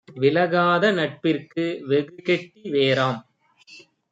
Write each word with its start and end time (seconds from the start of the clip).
விலகாத 0.15 0.85
நட்பிற்கு 0.91 1.65
வெகுகெட்டி 1.89 2.63
வேராம்; 2.71 3.21